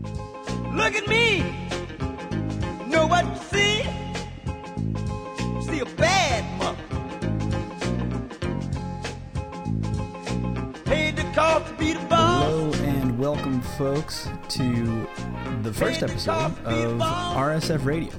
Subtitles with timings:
[0.00, 1.40] Look at me.
[2.88, 3.82] Know what you see?
[5.70, 6.78] See a bad mother.
[10.84, 12.44] Paid the cost to be the boss.
[12.44, 15.06] Hello and welcome, folks, to
[15.62, 18.10] the first episode of RSF Radio.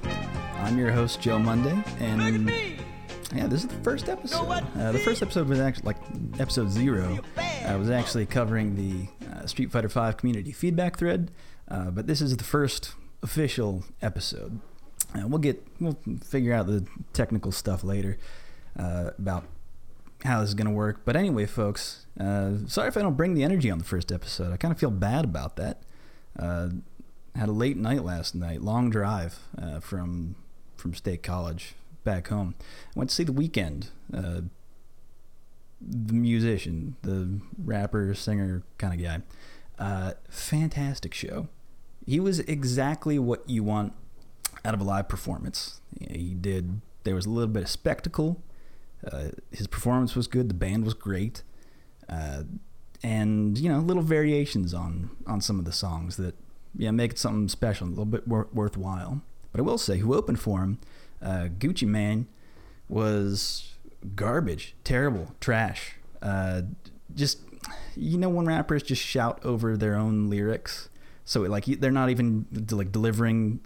[0.57, 2.49] I'm your host, Joe Monday, and
[3.33, 4.63] yeah, this is the first episode.
[4.77, 5.97] Uh, the first episode was actually like
[6.39, 7.19] episode zero.
[7.65, 9.07] I was actually covering the
[9.43, 11.31] uh, Street Fighter V community feedback thread,
[11.67, 14.59] uh, but this is the first official episode.
[15.15, 18.17] Uh, we'll get we'll figure out the technical stuff later
[18.77, 19.45] uh, about
[20.23, 21.01] how this is going to work.
[21.05, 24.53] But anyway, folks, uh, sorry if I don't bring the energy on the first episode.
[24.53, 25.83] I kind of feel bad about that.
[27.35, 29.39] Had a late night last night, long drive
[29.81, 30.35] from
[30.77, 32.55] from State College back home.
[32.95, 33.89] I went to see the Weeknd.
[35.85, 39.21] The musician, the rapper, singer kind of guy.
[39.77, 41.47] Uh, fantastic show.
[42.05, 43.93] He was exactly what you want
[44.65, 45.81] out of a live performance.
[46.09, 46.81] He did.
[47.03, 48.41] There was a little bit of spectacle.
[49.09, 50.49] Uh, his performance was good.
[50.49, 51.43] The band was great,
[52.07, 52.43] uh,
[53.01, 56.35] and you know, little variations on on some of the songs that
[56.77, 59.21] yeah make it something special, a little bit wor- worthwhile.
[59.51, 60.79] But I will say, who opened for him,
[61.21, 62.27] uh, Gucci Mane,
[62.87, 63.72] was
[64.15, 65.95] garbage, terrible, trash.
[66.21, 66.63] Uh,
[67.15, 67.39] just
[67.95, 70.89] you know, when rappers just shout over their own lyrics,
[71.25, 73.59] so like they're not even like delivering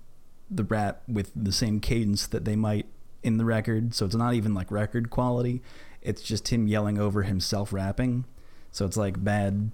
[0.49, 2.85] the rap with the same cadence that they might
[3.23, 3.93] in the record.
[3.93, 5.61] So it's not even like record quality.
[6.01, 8.25] It's just him yelling over himself rapping.
[8.71, 9.71] So it's like bad,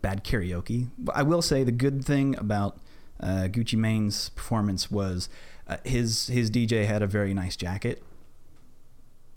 [0.00, 0.88] bad karaoke.
[0.98, 2.78] But I will say the good thing about
[3.20, 5.28] uh, Gucci Mane's performance was
[5.66, 8.02] uh, his his DJ had a very nice jacket.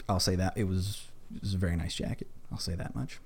[0.09, 2.27] I'll say that it was it was a very nice jacket.
[2.52, 3.19] I'll say that much.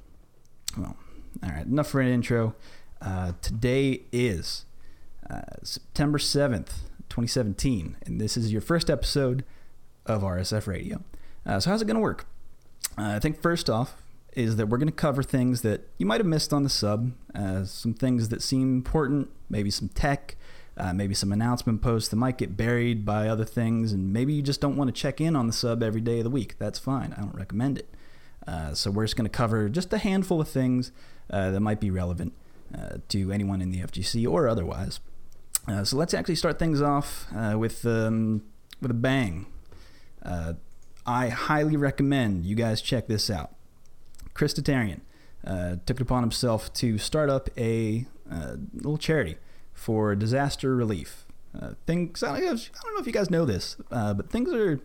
[0.77, 0.97] Well,
[1.43, 1.65] all right.
[1.65, 2.55] Enough for an intro.
[3.01, 4.65] Uh, today is
[5.29, 9.43] uh, September seventh, twenty seventeen, and this is your first episode
[10.05, 11.03] of RSF Radio.
[11.45, 12.25] Uh, so how's it going to work?
[12.97, 14.01] Uh, I think first off
[14.33, 17.11] is that we're going to cover things that you might have missed on the sub,
[17.35, 20.35] uh, some things that seem important, maybe some tech,
[20.81, 24.41] uh, maybe some announcement posts that might get buried by other things, and maybe you
[24.41, 26.57] just don't want to check in on the sub every day of the week.
[26.57, 27.13] That's fine.
[27.13, 27.93] I don't recommend it.
[28.47, 30.91] Uh, so we're just going to cover just a handful of things
[31.29, 32.33] uh, that might be relevant
[32.75, 34.99] uh, to anyone in the FGC or otherwise.
[35.67, 38.41] Uh, so let's actually start things off with um,
[38.81, 39.45] with a bang.
[41.05, 43.55] I highly recommend you guys check this out.
[44.33, 45.01] Chris Tatarian
[45.45, 49.37] uh, took it upon himself to start up a uh, little charity
[49.81, 51.25] for disaster relief.
[51.59, 54.79] Uh, things I don't know if- you guys know this, uh, but things are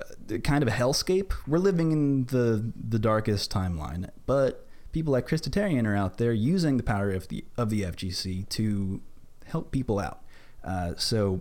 [0.00, 1.32] uh, kind of a hellscape.
[1.46, 6.32] We're living in the the darkest timeline, but people like Chris Tatarian are out there
[6.32, 9.00] using the power of the of the FGC to
[9.44, 10.22] help people out.
[10.64, 11.40] Uh, so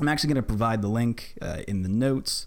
[0.00, 2.46] I'm actually going to provide the link uh, in the notes,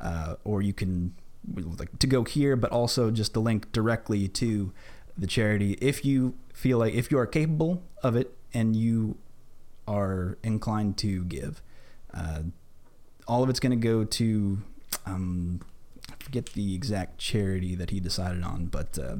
[0.00, 1.14] uh, or you can
[1.54, 4.72] like to go here, but also just the link directly to
[5.18, 9.18] the charity if you feel like if you are capable of it and you
[9.86, 11.62] are inclined to give.
[12.12, 12.42] Uh,
[13.26, 14.58] all of it's going to go to
[15.06, 15.60] um,
[16.10, 19.16] I forget the exact charity that he decided on, but uh,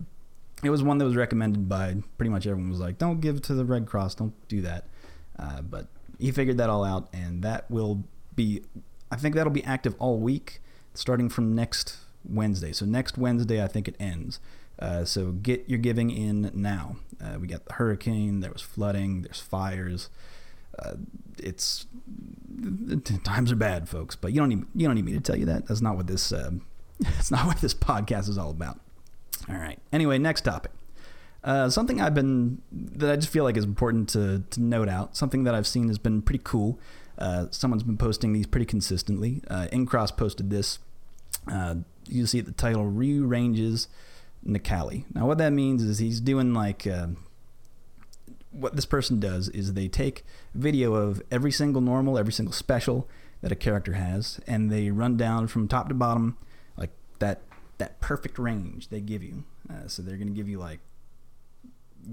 [0.63, 2.71] it was one that was recommended by pretty much everyone.
[2.71, 4.85] Was like, don't give to the Red Cross, don't do that.
[5.39, 5.87] Uh, but
[6.19, 8.05] he figured that all out, and that will
[8.37, 8.63] be,
[9.11, 10.61] I think that'll be active all week,
[10.95, 12.73] starting from next Wednesday.
[12.73, 14.39] So next Wednesday, I think it ends.
[14.79, 16.97] Uh, so get your giving in now.
[17.23, 20.11] Uh, we got the hurricane, there was flooding, there's fires.
[20.79, 20.95] Uh,
[21.39, 21.87] it's
[23.25, 24.17] times are bad, folks.
[24.17, 25.67] But you don't need you don't need me to tell you that.
[25.67, 26.51] That's not what this uh,
[27.01, 28.81] that's not what this podcast is all about.
[29.49, 29.79] All right.
[29.93, 30.73] Anyway, next topic.
[31.45, 35.17] Uh, something I've been that I just feel like is important to to note out.
[35.17, 36.79] Something that I've seen has been pretty cool.
[37.19, 39.43] Uh, someone's been posting these pretty consistently.
[39.49, 40.79] Uh, Incross posted this.
[41.51, 41.77] Uh,
[42.09, 43.89] you see the title "Rearranges
[44.47, 47.09] Necalli." Now, what that means is he's doing like uh,
[48.53, 50.25] what this person does is they take
[50.55, 53.09] video of every single normal, every single special
[53.41, 56.37] that a character has, and they run down from top to bottom,
[56.77, 57.43] like that
[57.79, 59.45] that perfect range they give you.
[59.69, 60.81] Uh, so they're gonna give you like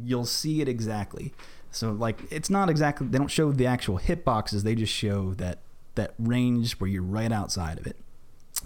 [0.03, 1.33] you'll see it exactly.
[1.71, 5.59] So like it's not exactly they don't show the actual hitboxes, they just show that
[5.95, 7.97] that range where you're right outside of it.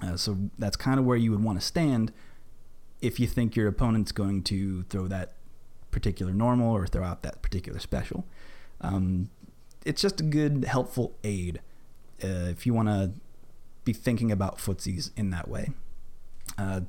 [0.01, 2.11] Uh, so that's kind of where you would want to stand
[3.01, 5.33] if you think your opponent's going to throw that
[5.93, 8.25] particular normal or throw out that particular special.
[8.81, 9.29] Um,
[9.85, 11.61] it's just a good, helpful aid
[12.23, 13.11] uh, if you want to
[13.85, 15.69] be thinking about footsies in that way.
[16.57, 16.81] Uh,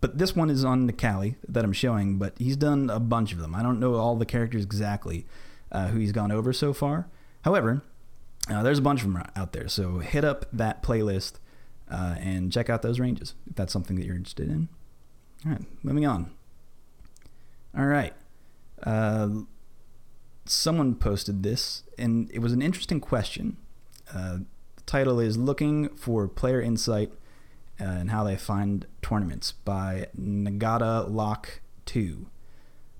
[0.00, 3.32] but this one is on the Necalli that I'm showing, but he's done a bunch
[3.32, 3.54] of them.
[3.54, 5.26] I don't know all the characters exactly
[5.72, 7.08] uh, who he's gone over so far,
[7.42, 7.82] However,
[8.50, 11.34] uh, there's a bunch of them out there, so hit up that playlist
[11.90, 14.68] uh, and check out those ranges if that's something that you're interested in.
[15.46, 16.30] All right, moving on.
[17.76, 18.12] All right.
[18.82, 19.28] Uh,
[20.44, 23.56] someone posted this, and it was an interesting question.
[24.12, 24.38] Uh,
[24.76, 27.12] the title is Looking for Player Insight
[27.78, 32.26] and How They Find Tournaments by Nagata Lock 2.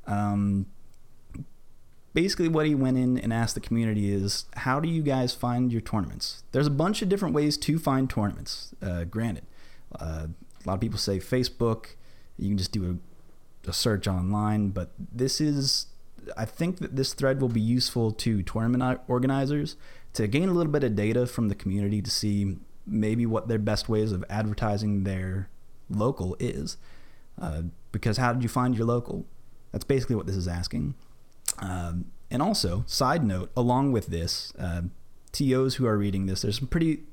[0.07, 0.67] Um,
[2.15, 5.73] basically, what he went in and asked the community is How do you guys find
[5.73, 6.43] your tournaments?
[6.53, 9.45] There's a bunch of different ways to find tournaments, uh, granted.
[9.99, 10.27] Uh,
[10.65, 11.95] a lot of people say Facebook,
[12.37, 12.99] you can just do
[13.67, 15.87] a, search online, but this is
[16.37, 19.77] I think that this thread will be useful to tournament organizers
[20.15, 22.57] to gain a little bit of data from the community to see
[22.87, 25.49] maybe what their best ways of advertising their
[25.89, 26.77] local is.
[27.41, 27.63] Uh,
[27.93, 29.27] because how did you find your local?
[29.73, 30.95] That's basically what this is asking.
[31.61, 34.83] Um, and also, side note, along with this, uh,
[35.33, 37.05] TOs who are reading this, there's some pretty,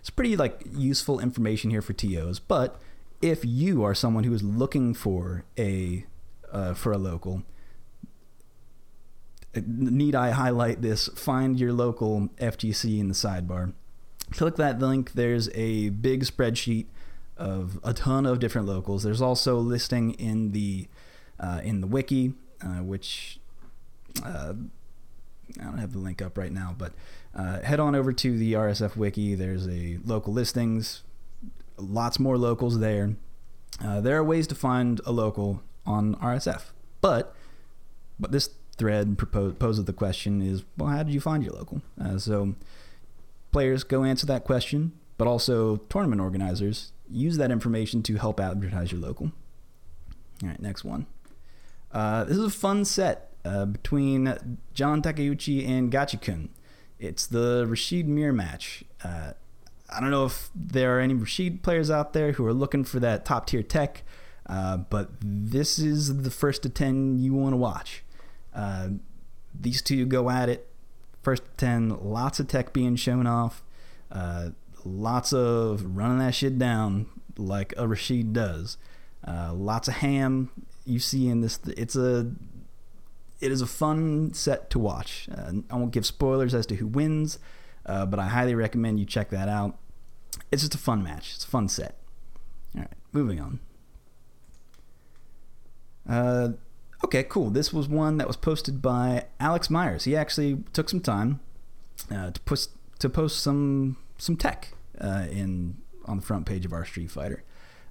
[0.00, 2.38] it's pretty like useful information here for TOs.
[2.38, 2.80] But
[3.20, 6.06] if you are someone who is looking for a
[6.52, 7.42] uh, for a local,
[9.54, 11.08] need I highlight this?
[11.08, 13.72] Find your local FGC in the sidebar.
[14.32, 15.12] Click that link.
[15.12, 16.86] There's a big spreadsheet
[17.36, 19.02] of a ton of different locals.
[19.02, 20.88] There's also listing in the
[21.38, 23.40] uh, in the wiki, uh, which
[24.24, 24.54] uh,
[25.58, 26.92] I don't have the link up right now, but
[27.34, 29.34] uh, head on over to the RSF wiki.
[29.34, 31.02] There's a local listings,
[31.80, 33.16] lots more locals there.
[33.82, 37.34] Uh, there are ways to find a local on RSF, but
[38.18, 41.82] but this thread propose, poses the question is, well, how did you find your local?
[42.02, 42.54] Uh, so
[43.52, 48.92] players go answer that question, but also tournament organizers use that information to help advertise
[48.92, 49.32] your local.
[50.42, 51.06] All right, next one.
[51.92, 56.48] Uh, this is a fun set uh, between John Takeuchi and Gachikun.
[56.98, 58.84] It's the Rashid mirror match.
[59.92, 63.00] I don't know if there are any Rashid players out there who are looking for
[63.00, 64.02] that top tier tech,
[64.46, 68.04] uh, but this is the first to 10 you want to watch.
[68.54, 68.88] Uh,
[69.58, 70.68] these two go at it.
[71.22, 73.62] First 10, lots of tech being shown off.
[74.10, 74.50] Uh,
[74.84, 77.06] lots of running that shit down
[77.36, 78.76] like a Rashid does.
[79.26, 80.50] Uh, lots of ham
[80.84, 81.60] you see in this.
[81.76, 82.32] It's a
[83.40, 85.28] it is a fun set to watch.
[85.34, 87.38] Uh, I won't give spoilers as to who wins,
[87.86, 89.78] uh, but I highly recommend you check that out.
[90.50, 91.32] It's just a fun match.
[91.34, 91.96] It's a fun set.
[92.74, 93.60] All right, moving on.
[96.08, 96.48] Uh,
[97.02, 97.50] Okay, cool.
[97.50, 100.04] This was one that was posted by Alex Myers.
[100.04, 101.40] He actually took some time
[102.10, 106.72] uh, to post to post some some tech uh, in on the front page of
[106.72, 107.42] our Street Fighter,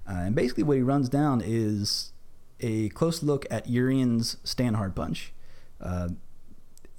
[0.08, 2.12] uh, and basically what he runs down is
[2.60, 5.32] a close look at Urien's stand hard punch,
[5.80, 6.10] uh,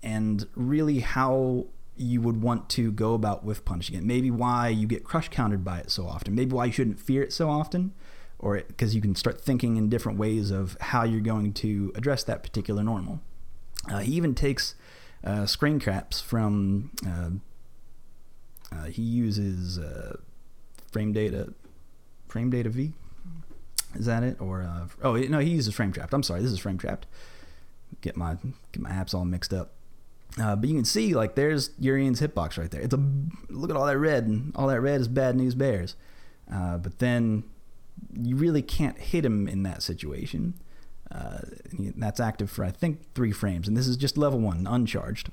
[0.04, 1.68] and really how
[1.98, 4.04] you would want to go about with punishing it.
[4.04, 6.36] Maybe why you get crush countered by it so often.
[6.36, 7.94] Maybe why you shouldn't fear it so often
[8.42, 12.24] or because you can start thinking in different ways of how you're going to address
[12.24, 13.22] that particular normal.
[13.90, 14.76] Uh, he even takes
[15.24, 16.92] uh, screen caps from.
[17.08, 17.30] Uh,
[18.76, 20.18] uh he uses uh,
[20.92, 21.54] frame data,
[22.28, 22.94] frame data V.
[23.96, 24.42] Is that it?
[24.42, 26.14] Or uh, oh no, he uses frame trapped.
[26.14, 27.06] I'm sorry, this is frame trapped.
[28.02, 28.38] Get my
[28.72, 29.74] get my apps all mixed up.
[30.38, 32.82] But you can see like there's Urien's hitbox right there.
[32.82, 33.04] It's a
[33.50, 35.96] look at all that red, and all that red is bad news bears.
[36.50, 37.44] but then
[38.14, 40.56] you really can't hit him in that situation.
[41.12, 41.40] Uh,
[41.98, 45.30] that's active for I think three frames, and this is just level one, uncharged.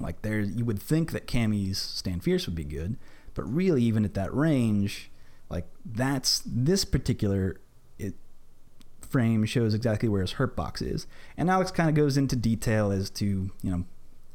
[0.00, 2.96] Like there, you would think that Cammy's Stand Fierce would be good,
[3.34, 5.10] but really, even at that range,
[5.50, 7.60] like that's this particular
[9.00, 11.06] frame shows exactly where his hurt box is,
[11.36, 13.84] and Alex kind of goes into detail as to you know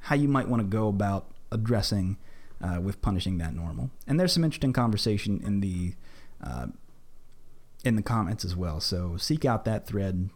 [0.02, 2.18] how you might want to go about addressing
[2.62, 3.90] uh, with punishing that normal.
[4.08, 5.94] And there's some interesting conversation in the
[6.44, 6.68] uh,
[7.84, 8.80] in the comments as well.
[8.80, 10.30] So seek out that thread.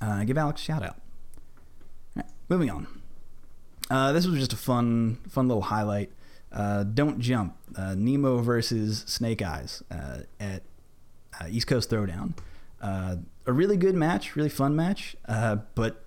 [0.00, 0.96] Uh, give Alex a shout out.
[2.48, 2.86] moving on.
[3.90, 6.12] Uh, this was just a fun, fun little highlight.
[6.52, 7.56] Uh, Don't jump.
[7.76, 9.82] Uh, Nemo versus Snake Eyez
[10.40, 10.62] at
[11.48, 12.34] East Coast Throwdown.
[12.80, 13.18] a
[13.52, 15.16] really good match, really fun match.
[15.74, 16.04] but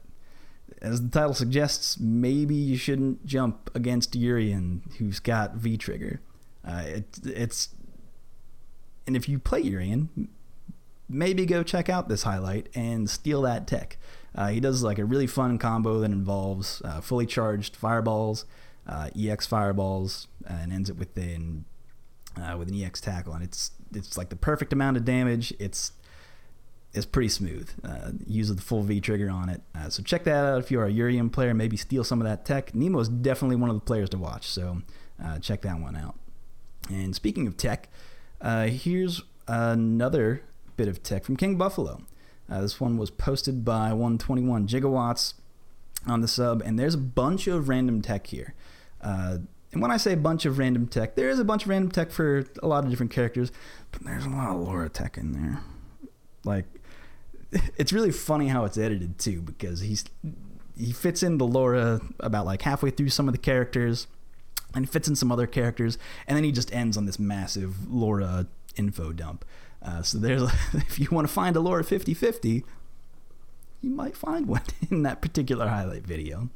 [0.82, 6.22] as the title suggests, maybe you shouldn't jump against Urien, who's got V trigger.
[6.66, 7.70] It, it's
[9.08, 10.30] and if you play Urien,
[11.10, 13.98] maybe go check out this highlight and steal that tech.
[14.34, 18.46] Uh, he does like a really fun combo that involves uh, fully charged fireballs,
[18.88, 21.66] uh, EX fireballs, uh, and ends it with an
[22.38, 25.54] uh, with an EX tackle, and it's it's like the perfect amount of damage.
[25.60, 25.92] It's
[26.94, 27.70] is pretty smooth.
[27.84, 29.62] Uh, uses the full V trigger on it.
[29.76, 31.54] Uh, so check that out if you are a Urien player.
[31.54, 32.76] Maybe steal some of that tech.
[32.76, 34.48] Nemo is definitely one of the players to watch.
[34.48, 34.82] So
[35.24, 36.16] uh, check that one out.
[36.90, 37.90] And speaking of tech,
[38.42, 40.44] uh, here's another
[40.76, 42.02] bit of tech from King Buffalo.
[42.50, 45.36] Uh, this one was posted by 121 gigawatts
[46.06, 48.54] on the sub, and there's a bunch of random tech here.
[49.00, 49.38] Uh,
[49.72, 51.92] and when I say a bunch of random tech, there is a bunch of random
[51.92, 53.52] tech for a lot of different characters,
[53.92, 55.62] but there's a lot of Laura tech in there.
[56.44, 56.66] Like,
[57.78, 60.06] it's really funny how it's edited too, because he's
[60.78, 64.08] he fits in the Laura about like halfway through some of the characters,
[64.74, 68.48] and fits in some other characters, and then he just ends on this massive Laura
[68.76, 69.46] info dump.
[69.82, 70.44] Uh, so there's
[70.74, 72.64] if you want to find a Laura 5050,
[73.82, 76.50] you might find one in that particular highlight video.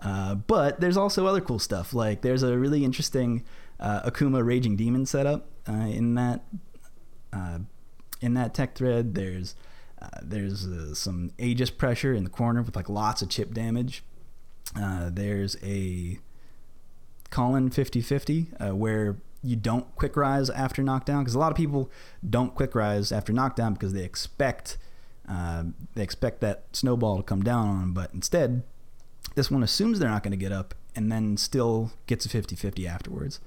[0.00, 1.92] Uh, but there's also other cool stuff.
[1.92, 3.44] Like there's a really interesting
[3.80, 6.44] uh, Akuma Raging Demon setup uh, in that
[7.32, 7.58] uh,
[8.20, 9.14] in that tech thread.
[9.14, 9.54] There's
[10.00, 14.02] uh, there's uh, some Aegis pressure in the corner with like lots of chip damage.
[14.74, 16.18] there's a
[17.30, 21.90] Kolin 5050 where you don't quick rise after knockdown because a lot of people
[22.28, 24.78] don't quick rise after knockdown because they expect
[25.28, 25.64] uh,
[25.94, 28.62] they expect that snowball to come down on them, but instead,
[29.34, 32.56] this one assumes they're not going to get up and then still gets a 50
[32.56, 33.40] 50 afterwards.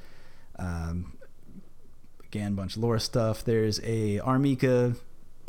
[0.59, 1.17] Um,
[2.23, 3.43] again, bunch of Laura stuff.
[3.43, 4.37] There's a R.
[4.37, 4.95] Mika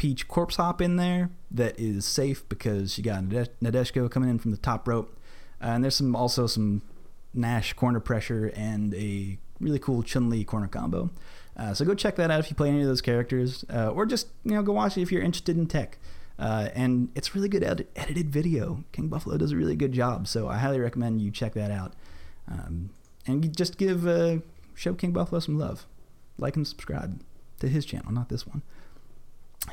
[0.02, 4.50] Peach corpse hop in there that is safe because she got Nadeshiko coming in from
[4.50, 5.16] the top rope.
[5.62, 6.82] Uh, and there's some also some
[7.32, 11.10] Nash corner pressure and a really cool Chun Li corner combo.
[11.56, 14.04] Uh, so go check that out if you play any of those characters, uh, or
[14.04, 15.98] just you know go watch it if you're interested in tech.
[16.36, 18.82] Uh, and it's really good ed- edited video.
[18.90, 21.92] King Buffalo does a really good job, so I highly recommend you check that out.
[22.50, 22.90] Um,
[23.24, 24.38] and just give uh,
[24.74, 25.86] show King Buffalo some love,
[26.38, 27.22] like and subscribe
[27.60, 28.62] to his channel, not this one.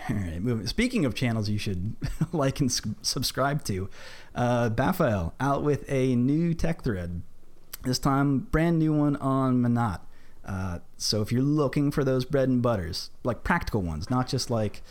[0.09, 0.67] All right, moving.
[0.67, 1.95] Speaking of channels you should
[2.31, 3.89] like and subscribe to,
[4.35, 4.69] uh,
[5.39, 7.21] out with a new tech thread.
[7.83, 10.01] This time, brand new one on Menat.
[10.45, 14.49] Uh, so if you're looking for those bread and butters, like practical ones, not just
[14.49, 14.81] like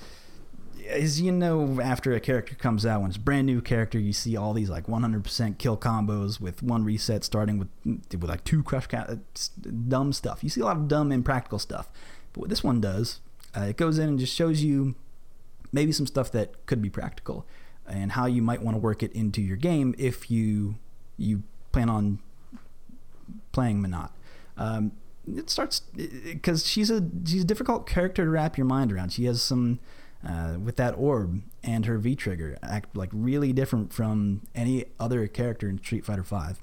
[0.88, 4.12] as you know, after a character comes out, when it's a brand new character, you
[4.12, 8.62] see all these like 100% kill combos with one reset, starting with with like two
[8.62, 8.86] crush
[9.88, 10.42] dumb stuff.
[10.42, 11.88] You see a lot of dumb, impractical stuff.
[12.32, 13.20] But what this one does,
[13.58, 14.94] uh, it goes in and just shows you
[15.72, 17.46] maybe some stuff that could be practical
[17.86, 20.76] and how you might want to work it into your game if you
[21.16, 22.18] you plan on
[23.52, 24.10] playing Menat.
[24.56, 24.92] Um,
[25.26, 29.12] it starts because she's a she's a difficult character to wrap your mind around.
[29.12, 29.80] She has some
[30.26, 35.26] uh, with that orb and her V trigger act like really different from any other
[35.26, 36.58] character in Street Fighter V.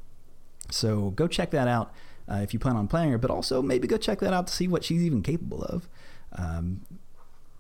[0.71, 1.93] So go check that out
[2.29, 4.53] uh, if you plan on playing her, but also maybe go check that out to
[4.53, 5.87] see what she's even capable of.
[6.35, 6.81] Um,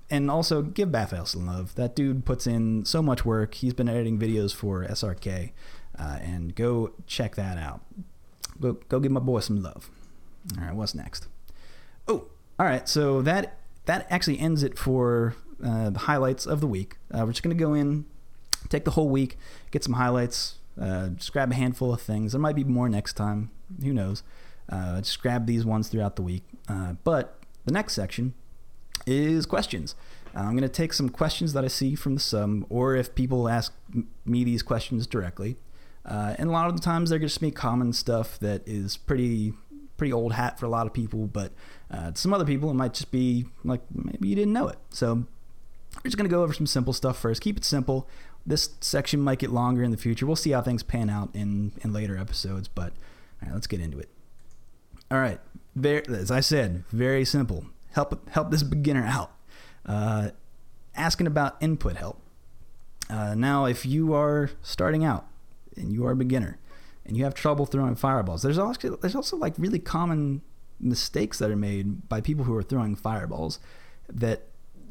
[0.09, 1.73] and also give Baphael some love.
[1.75, 3.55] That dude puts in so much work.
[3.55, 5.51] He's been editing videos for SRK,
[5.97, 7.81] uh, and go check that out.
[8.59, 9.89] Go go give my boy some love.
[10.57, 11.27] All right, what's next?
[12.07, 12.25] Oh,
[12.59, 12.87] all right.
[12.87, 16.97] So that that actually ends it for uh, the highlights of the week.
[17.11, 18.05] Uh, we're just to go in,
[18.69, 19.37] take the whole week,
[19.71, 22.33] get some highlights, uh, just grab a handful of things.
[22.33, 23.51] There might be more next time.
[23.81, 24.21] Who knows?
[24.69, 26.43] Uh, just grab these ones throughout the week.
[26.67, 28.33] Uh, but the next section
[29.05, 29.95] is questions.
[30.35, 33.47] I'm going to take some questions that I see from the sub, or if people
[33.47, 33.73] ask
[34.25, 35.55] me these questions directly.
[36.05, 39.53] and a lot of the times they're just me common stuff that is pretty
[39.97, 41.51] pretty old hat for a lot of people, but
[41.89, 44.77] uh, some other people it might just be like maybe you didn't know it.
[44.89, 47.41] So we're just going to go over some simple stuff first.
[47.41, 48.07] Keep it simple.
[48.45, 50.25] This section might get longer in the future.
[50.25, 52.93] We'll see how things pan out in, in later episodes, but
[53.41, 54.09] all right, let's get into it.
[55.09, 55.39] All right,
[55.75, 57.65] very, as I said, very simple.
[57.95, 59.31] Help help this beginner out.
[59.85, 60.29] Uh,
[60.95, 62.21] asking about input help.
[63.09, 65.27] Uh, now, if you are starting out
[65.77, 66.57] and you are a beginner
[67.05, 70.41] and you have trouble throwing fireballs, there's also there's also like really common
[70.79, 73.59] mistakes that are made by people who are throwing fireballs
[74.09, 74.43] that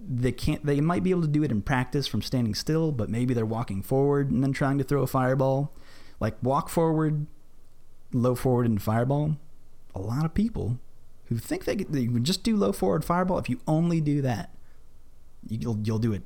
[0.07, 3.09] they can't they might be able to do it in practice from standing still but
[3.09, 5.73] maybe they're walking forward and then trying to throw a fireball
[6.21, 7.27] like walk forward
[8.13, 9.37] low forward and fireball
[9.95, 10.79] a lot of people
[11.27, 14.51] who think they, they would just do low forward fireball if you only do that
[15.49, 16.23] you'll you'll do it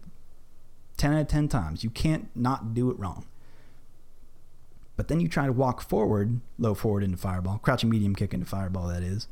[0.96, 3.26] 10 out of 10 times you can't not do it wrong
[4.96, 8.46] but then you try to walk forward low forward into fireball crouching medium kick into
[8.46, 9.28] fireball that is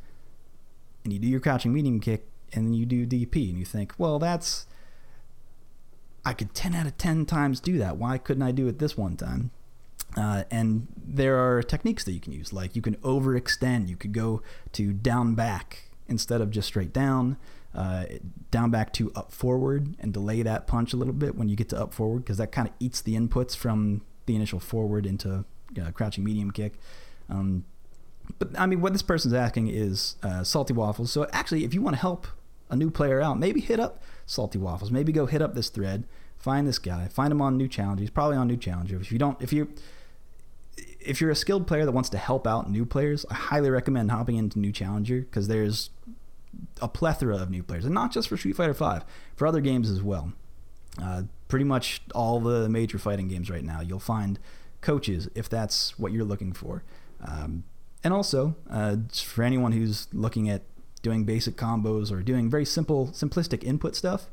[1.04, 3.92] and you do your crouching medium kick and then you do DP and you think,
[3.99, 4.66] well, that's
[6.25, 7.96] I could 10 out of 10 times do that.
[7.96, 9.52] Why couldn't I do it this one time?
[10.16, 13.88] Uh, and there are techniques that you can use, like you can overextend.
[13.88, 14.42] You could go
[14.73, 17.37] to down back instead of just straight down.
[17.76, 18.06] uh,
[18.50, 21.68] down back to up forward and delay that punch a little bit when you get
[21.68, 25.44] to up forward because that kind of eats the inputs from the initial forward into
[25.80, 26.75] uh, crouching medium kick.
[27.28, 27.64] Um,
[28.38, 31.12] but I mean, what this person's asking is uh, salty waffles.
[31.12, 32.26] So actually, if you want to help
[32.70, 34.90] a new player out, maybe hit up salty waffles.
[34.90, 36.04] Maybe go hit up this thread,
[36.38, 38.00] find this guy, find him on new challenger.
[38.00, 38.99] He's probably on new challenger.
[38.99, 39.68] If you don't, if you
[41.06, 44.10] if you're a skilled player that wants to help out new players, I highly recommend
[44.10, 45.90] hopping into new challenger because there's
[46.80, 49.90] a plethora of new players, and not just for Street Fighter Five, for other games
[49.90, 50.32] as well.
[51.00, 54.38] Uh, pretty much all the major fighting games right now, you'll find
[54.80, 56.82] coaches if that's what you're looking for.
[57.26, 57.64] Um,
[58.02, 60.62] and also, uh, for anyone who's looking at
[61.02, 64.28] doing basic combos or doing very simple, simplistic input stuff,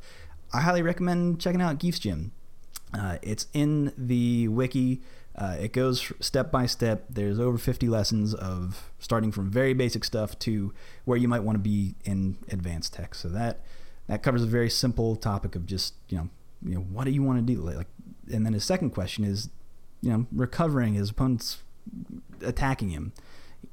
[0.54, 2.32] I highly recommend checking out Gief's Gym.
[2.94, 5.02] Uh, it's in the wiki.
[5.36, 7.06] Uh, it goes step by step.
[7.10, 10.74] There's over 50 lessons of starting from very basic stuff to
[11.06, 13.16] where you might want to be in advanced tech.
[13.16, 13.62] So that
[14.08, 16.30] that covers a very simple topic of just you know
[16.66, 17.88] you know what do you want to do like
[18.32, 19.50] and then his second question is
[20.02, 21.62] you know recovering his opponent's
[22.42, 23.12] attacking him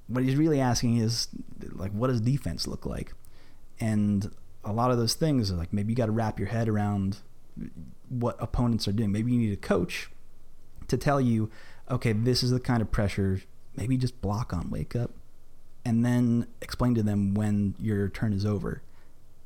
[0.09, 1.29] what he's really asking is
[1.73, 3.13] like what does defense look like
[3.79, 4.31] and
[4.65, 7.19] a lot of those things are like maybe you got to wrap your head around
[8.09, 10.11] what opponents are doing maybe you need a coach
[10.91, 11.51] to tell you
[11.91, 13.41] okay this is the kind of pressure
[13.77, 15.13] maybe just block on wake up
[15.85, 18.83] and then explain to them when your turn is over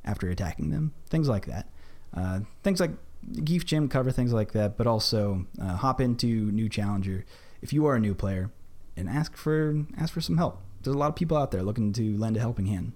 [0.03, 1.67] after attacking them things like that
[2.13, 2.91] uh, things like
[3.43, 7.25] Gief Gym cover things like that, but also uh, hop into new challenger
[7.61, 8.51] if you are a new player
[8.95, 10.61] and ask for ask for some help.
[10.81, 12.93] There's a lot of people out there looking to lend a helping hand.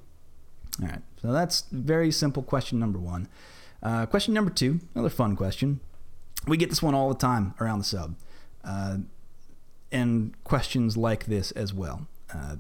[0.82, 3.28] All right, so that's very simple question number one.
[3.82, 5.80] Uh, question number two, another fun question.
[6.48, 8.16] We get this one all the time around the sub,
[9.92, 12.08] and questions like this as well.
[12.34, 12.58] Uh,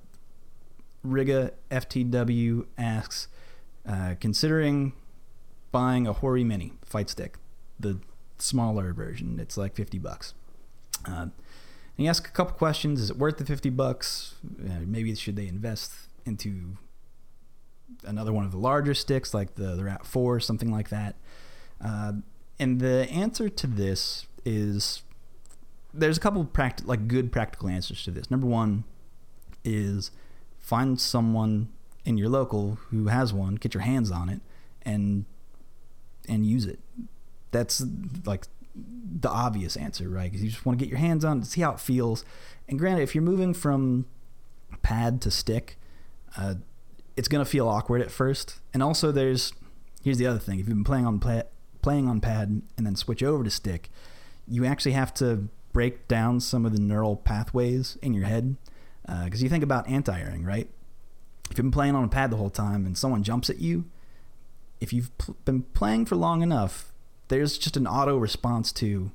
[1.03, 3.27] Riga FTW asks,
[3.87, 4.93] uh, considering
[5.71, 7.37] buying a Hori Mini fight stick,
[7.79, 7.99] the
[8.37, 9.39] smaller version.
[9.39, 10.33] It's like 50 bucks.
[11.05, 11.27] Uh,
[11.99, 12.99] and you ask a couple questions.
[13.01, 14.35] Is it worth the 50 bucks?
[14.45, 15.93] Uh, maybe should they invest
[16.25, 16.77] into
[18.05, 21.15] another one of the larger sticks like the, the RAP 4, something like that?
[21.83, 22.13] Uh,
[22.57, 25.03] and the answer to this is
[25.93, 28.29] there's a couple practi- like good practical answers to this.
[28.29, 28.83] Number one
[29.63, 30.11] is
[30.57, 31.69] find someone
[32.05, 34.41] in your local who has one, get your hands on it,
[34.83, 35.25] and
[36.27, 36.79] and use it.
[37.51, 37.83] That's
[38.25, 40.31] like the obvious answer, right?
[40.31, 42.23] Because you just want to get your hands on it, see how it feels.
[42.67, 44.05] And granted, if you're moving from
[44.83, 45.77] pad to stick,
[46.37, 46.55] uh,
[47.17, 48.59] it's gonna feel awkward at first.
[48.73, 49.53] And also, there's
[50.03, 51.43] here's the other thing: if you've been playing on play,
[51.81, 53.89] playing on pad and then switch over to stick,
[54.47, 58.57] you actually have to break down some of the neural pathways in your head.
[59.05, 60.69] Because uh, you think about anti-airing, right?
[61.49, 63.85] If you've been playing on a pad the whole time and someone jumps at you,
[64.79, 66.93] if you've pl- been playing for long enough,
[67.27, 69.11] there's just an auto response to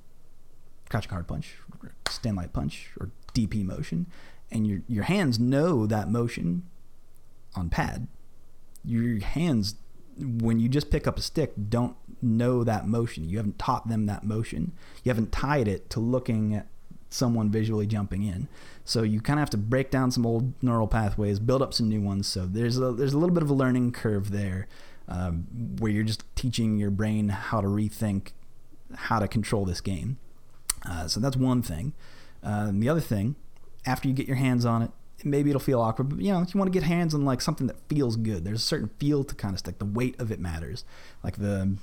[0.88, 1.54] crouching hard punch,
[2.08, 4.06] stand light punch, or DP motion,
[4.50, 6.68] and your your hands know that motion
[7.56, 8.08] on pad.
[8.84, 9.76] Your hands,
[10.18, 13.28] when you just pick up a stick, don't know that motion.
[13.28, 14.72] You haven't taught them that motion.
[15.02, 16.66] You haven't tied it to looking at
[17.10, 18.48] someone visually jumping in.
[18.84, 21.88] So you kind of have to break down some old neural pathways, build up some
[21.88, 22.26] new ones.
[22.26, 24.66] So there's a there's a little bit of a learning curve there
[25.08, 25.46] um,
[25.78, 28.32] where you're just teaching your brain how to rethink
[28.94, 30.18] how to control this game.
[30.86, 31.94] Uh, so that's one thing.
[32.42, 33.36] Uh, the other thing,
[33.86, 34.90] after you get your hands on it,
[35.24, 37.66] maybe it'll feel awkward, but you know, you want to get hands on like something
[37.66, 38.44] that feels good.
[38.44, 39.78] There's a certain feel to kind of stick.
[39.78, 40.84] The weight of it matters.
[41.22, 41.76] Like the,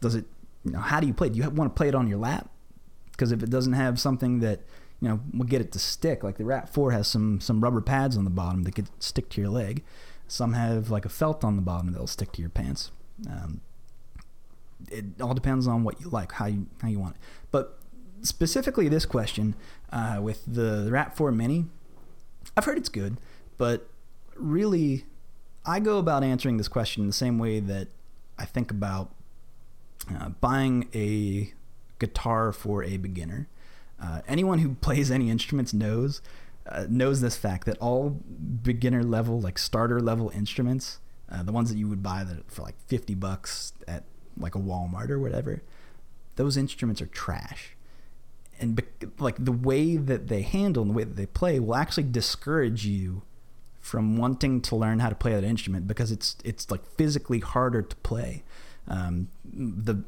[0.00, 0.24] does it,
[0.64, 1.28] you know, how do you play?
[1.28, 2.50] Do you want to play it on your lap?
[3.12, 4.60] Because if it doesn't have something that,
[5.00, 7.80] you know, will get it to stick, like the RAP 4 has some some rubber
[7.80, 9.84] pads on the bottom that could stick to your leg.
[10.26, 12.90] Some have like a felt on the bottom that'll stick to your pants.
[13.30, 13.60] Um,
[14.90, 17.20] it all depends on what you like, how you how you want it.
[17.50, 17.78] But
[18.22, 19.54] specifically, this question
[19.92, 21.66] uh, with the, the RAP 4 Mini,
[22.56, 23.16] I've heard it's good,
[23.58, 23.88] but
[24.36, 25.04] really,
[25.66, 27.88] I go about answering this question the same way that
[28.38, 29.10] I think about
[30.14, 31.52] uh, buying a
[31.98, 33.48] guitar for a beginner.
[34.00, 36.20] Uh, anyone who plays any instruments knows
[36.66, 38.10] uh, knows this fact that all
[38.62, 40.98] beginner level, like starter level instruments,
[41.30, 44.04] uh, the ones that you would buy that for like 50 bucks at
[44.38, 45.62] like a Walmart or whatever,
[46.36, 47.73] those instruments are trash.
[48.60, 48.80] And
[49.18, 52.86] like the way that they handle and the way that they play will actually discourage
[52.86, 53.22] you
[53.80, 57.82] from wanting to learn how to play that instrument because it's it's like physically harder
[57.82, 58.42] to play.
[58.88, 60.04] Um, the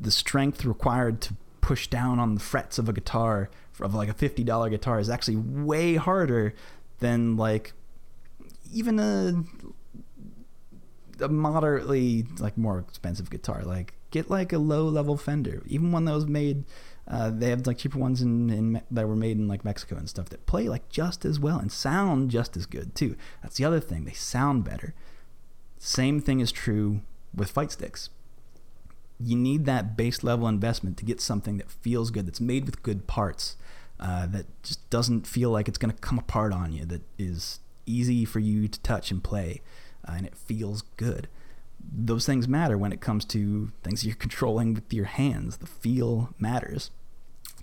[0.00, 4.14] the strength required to push down on the frets of a guitar of like a
[4.14, 6.54] fifty dollar guitar is actually way harder
[7.00, 7.72] than like
[8.72, 9.44] even a
[11.20, 13.62] a moderately like more expensive guitar.
[13.62, 16.64] Like get like a low level Fender, even one that was made.
[17.08, 20.08] Uh, they have like cheaper ones in, in that were made in like Mexico and
[20.08, 23.16] stuff that play like just as well and sound just as good too.
[23.42, 24.94] That's the other thing; they sound better.
[25.78, 27.02] Same thing is true
[27.34, 28.08] with fight sticks.
[29.18, 32.82] You need that base level investment to get something that feels good, that's made with
[32.82, 33.56] good parts,
[33.98, 37.60] uh, that just doesn't feel like it's going to come apart on you, that is
[37.86, 39.60] easy for you to touch and play,
[40.08, 41.28] uh, and it feels good.
[41.90, 45.58] Those things matter when it comes to things you're controlling with your hands.
[45.58, 46.90] The feel matters.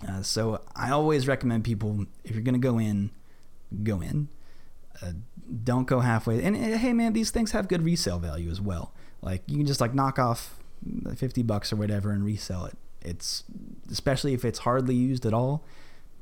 [0.06, 3.10] Uh, so I always recommend people if you're going to go in,
[3.82, 4.28] go in.
[5.02, 5.12] Uh,
[5.64, 6.42] don't go halfway.
[6.42, 8.92] And, and hey, man, these things have good resale value as well.
[9.22, 10.58] Like you can just like knock off
[11.14, 12.76] 50 bucks or whatever and resell it.
[13.02, 13.44] It's
[13.90, 15.64] especially if it's hardly used at all.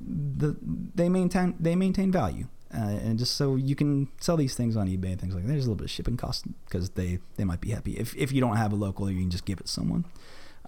[0.01, 0.57] The,
[0.95, 2.47] they maintain they maintain value.
[2.75, 5.49] Uh, and just so you can sell these things on eBay and things like that.
[5.49, 7.93] There's a little bit of shipping cost because they, they might be happy.
[7.93, 10.05] If, if you don't have a local, you can just give it to someone.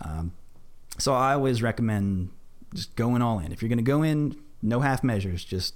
[0.01, 0.33] Um,
[0.99, 2.31] so I always recommend
[2.75, 3.53] just going all in.
[3.53, 5.75] If you're going to go in, no half measures, just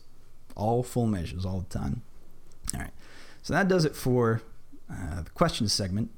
[0.56, 2.02] all full measures all the time.
[2.72, 2.92] All right.
[3.42, 4.40] So that does it for
[4.90, 6.10] uh, the questions segment.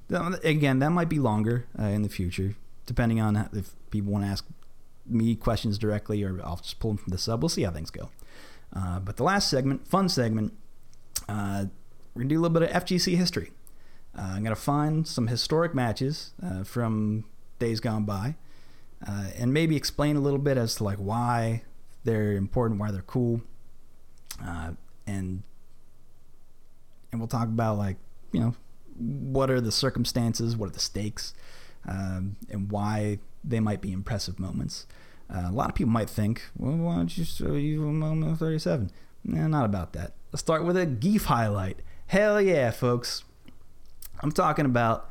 [0.45, 2.55] Again, that might be longer uh, in the future,
[2.87, 4.45] depending on if people want to ask
[5.09, 7.43] me questions directly or I'll just pull them from the sub.
[7.43, 8.11] We'll see how things go.
[8.73, 10.53] Uh, but the last segment, fun segment,
[11.29, 11.67] uh,
[12.15, 13.53] we're going to do a little bit of FGC history.
[14.17, 17.25] Uh, I'm going to find some historic matches uh, from
[17.59, 18.37] days gone by
[19.07, 21.63] uh, and maybe explain a little bit as to like why
[22.05, 23.43] they're important, why they're cool.
[24.43, 24.73] Uh,
[25.07, 25.43] and
[27.13, 27.97] and we'll talk about like,
[28.33, 28.55] you know,
[28.99, 31.35] what are the circumstances, what are the stakes,
[31.87, 34.87] um, and why they might be impressive moments.
[35.29, 38.39] Uh, a lot of people might think, well, why don't you show you a moment
[38.39, 38.91] 37?
[39.25, 40.13] Nah, not about that.
[40.33, 41.81] Let's start with a Gief highlight.
[42.07, 43.25] Hell yeah, folks.
[44.21, 45.11] I'm talking about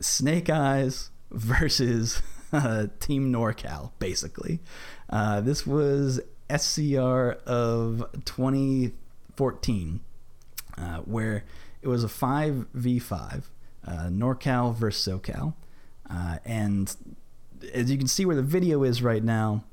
[0.00, 2.20] Snake Eyez versus
[2.52, 4.60] uh, Team NorCal, basically.
[5.08, 6.20] Uh, this was
[6.54, 10.00] SCR of 2014,
[10.76, 11.44] uh, where
[11.82, 13.44] it was a 5v5,
[13.86, 15.54] uh, NorCal versus SoCal.
[16.08, 16.94] Uh, and
[17.72, 19.64] as you can see where the video is right now,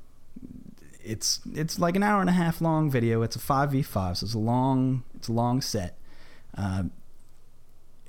[1.04, 3.22] it's it's like an hour and a half long video.
[3.22, 5.98] It's a five v five, so it's a long it's a long set.
[6.56, 6.84] Uh,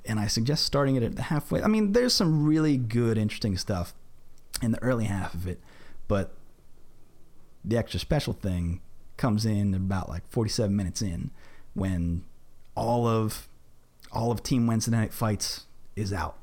[0.06, 1.62] and I suggest starting it at the halfway.
[1.62, 3.94] I mean, there's some really good, interesting stuff
[4.62, 5.60] in the early half of it,
[6.08, 6.34] but
[7.64, 8.80] the extra special thing
[9.16, 11.30] comes in about like 47 minutes in
[11.72, 12.24] when
[12.76, 13.48] all of
[14.12, 15.66] all of Team Wednesday Night Fights
[15.96, 16.36] is out.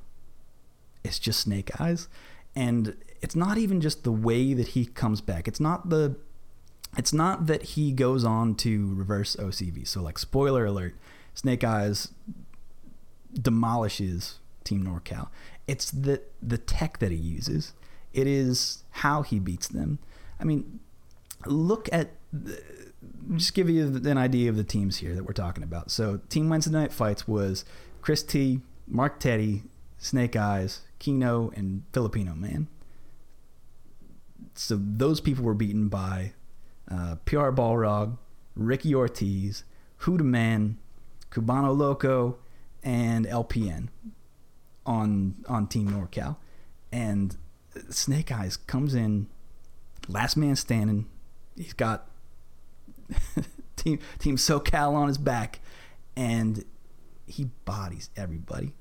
[1.04, 2.08] It's just Snake Eyez,
[2.56, 5.48] and it's not even just the way that he comes back.
[5.48, 6.16] It's not the
[6.98, 9.88] it's not that he goes on to reverse OCV.
[9.88, 10.96] So like spoiler alert,
[11.34, 12.12] Snake Eyez
[13.34, 15.30] demolishes Team NorCal.
[15.68, 17.74] It's the the tech that he uses.
[18.14, 20.00] It is how he beats them.
[20.40, 20.80] I mean,
[21.46, 22.62] look at the,
[23.36, 25.92] just give you an idea of the teams here that we're talking about.
[25.92, 27.64] So Team Wednesday Night Fights was
[28.02, 29.64] Chris T, Mark Teddy,
[29.98, 32.68] Snake Eyez, Kino, and Filipino Man
[34.56, 36.34] so those people were beaten by
[36.90, 38.18] uh, PR Balrog,
[38.56, 39.64] Ricky Ortiz,
[40.02, 40.78] Huda Man,
[41.30, 42.38] Cubano Loco,
[42.84, 43.90] and LPN
[44.86, 46.38] on on Team NorCal.
[46.92, 47.36] And
[47.90, 49.28] Snake Eyez comes in,
[50.08, 51.08] last man standing.
[51.56, 52.10] He's got
[53.76, 55.60] team Team SoCal on his back,
[56.16, 56.66] and
[57.26, 58.74] he bodies everybody.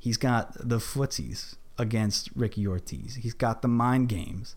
[0.00, 3.16] He's got the footsies against Ricky Ortiz.
[3.16, 4.56] He's got the mind games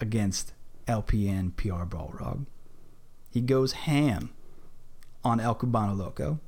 [0.00, 0.52] against
[0.86, 2.46] LPN PR Balrog.
[3.30, 4.32] He goes ham
[5.24, 6.38] on El Cubano Loco.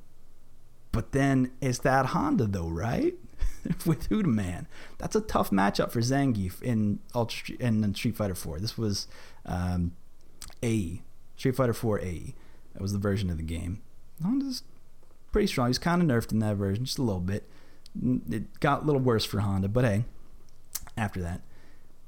[0.93, 3.15] But then it's that Honda though, right?
[3.85, 4.69] With Huda Man.
[4.99, 8.61] That's a tough matchup for Zangief in Ultra in Street Fighter 4.
[8.61, 9.09] This was
[9.45, 9.93] um,
[10.63, 11.03] AE.
[11.37, 12.35] Street Fighter 4 AE.
[12.75, 13.83] That was the version of the game.
[14.23, 14.63] Honda's
[15.33, 15.67] pretty strong.
[15.69, 17.49] He's kind of nerfed in that version, just a little bit.
[18.31, 20.05] It got a little worse for Honda, but hey,
[20.97, 21.43] after that.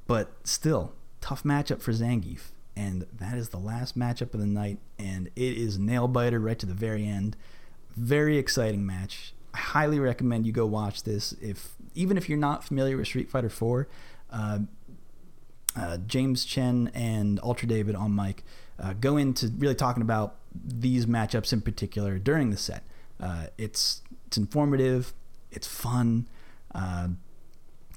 [0.06, 2.50] But still, tough matchup for Zangief.
[2.74, 4.78] And that is the last matchup of the night.
[4.98, 7.36] And it is nail biter right to the very end.
[7.96, 9.34] Very exciting match.
[9.52, 11.32] I highly recommend you go watch this.
[11.42, 13.88] If even if you're not familiar with Street Fighter 4,
[14.30, 14.58] uh,
[15.76, 18.44] uh, James Chen and Ultra David on mic
[18.78, 22.84] uh, go into really talking about these matchups in particular during the set.
[23.20, 25.12] Uh, it's it's informative,
[25.50, 26.28] it's fun.
[26.74, 27.08] Uh,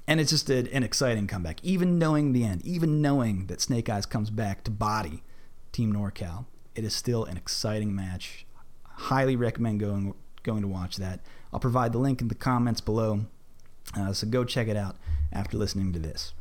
[0.06, 1.62] and it's just a, an exciting comeback.
[1.62, 5.22] Even knowing the end, even knowing that Snake Eyez comes back to body
[5.70, 8.46] Team NorCal, it is still an exciting match.
[8.84, 11.20] Highly recommend going going to watch that.
[11.52, 13.26] I'll provide the link in the comments below.
[13.96, 14.96] Uh, so go check it out
[15.32, 16.32] after listening to this.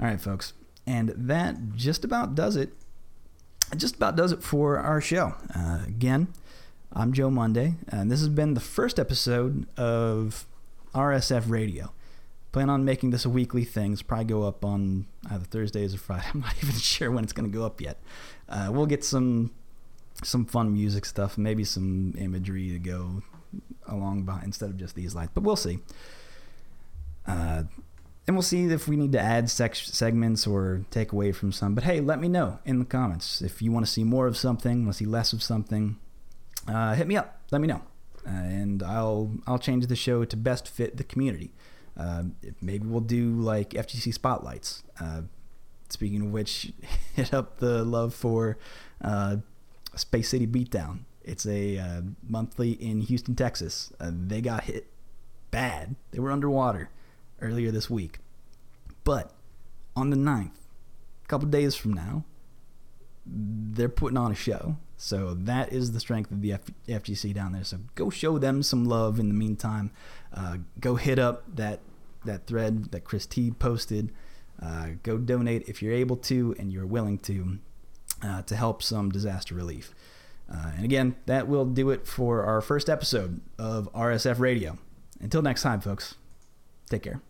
[0.00, 0.54] All right, folks.
[0.86, 2.72] And that just about does it.
[3.76, 5.34] Just about does it for our show.
[5.54, 6.28] Uh, again,
[6.98, 10.48] I'm Joe Monday, and this has been the first episode of
[10.92, 11.92] RSF Radio.
[12.50, 13.92] Plan on making this a weekly thing.
[13.92, 16.26] It's probably go up on either Thursdays or Friday.
[16.34, 17.98] I'm not even sure when it's going to go up yet.
[18.48, 19.52] Uh, we'll get some
[20.24, 23.22] some fun music stuff, maybe some imagery to go
[23.86, 25.78] along behind instead of just these lights, but we'll see.
[27.28, 27.62] Uh,
[28.26, 31.76] and we'll see if we need to add segments or take away from some.
[31.76, 34.36] But hey, let me know in the comments if you want to see more of
[34.36, 35.96] something, want to see less of something.
[36.66, 37.40] Uh, hit me up.
[37.50, 37.82] Let me know,
[38.26, 41.52] uh, and I'll I'll change the show to best fit the community.
[41.96, 42.24] Uh,
[42.60, 44.82] maybe we'll do like FGC spotlights.
[45.00, 45.22] Uh,
[45.88, 46.72] speaking of which,
[47.14, 48.58] hit up the love for
[49.02, 49.36] uh,
[49.94, 51.00] Space City Beatdown.
[51.24, 53.92] It's a uh, monthly in Houston, Texas.
[54.00, 54.86] they got hit
[55.50, 55.96] bad.
[56.10, 56.90] They were underwater
[57.40, 58.18] earlier this week.
[59.04, 59.32] But
[59.96, 60.52] on the 9th,
[61.24, 62.24] a couple days from now,
[63.26, 64.76] they're putting on a show.
[64.98, 67.64] So that is the strength of the F- FGC down there.
[67.64, 69.92] So go show them some love in the meantime.
[70.34, 71.80] Uh, go hit up that
[72.24, 74.12] that thread that Chris T posted.
[74.60, 77.58] Uh, go donate if you're able to and you're willing to
[78.22, 79.94] uh, to help some disaster relief.
[80.52, 84.78] Uh, and again, that will do it for our first episode of RSF Radio.
[85.20, 86.16] Until next time, folks,
[86.90, 87.20] take care.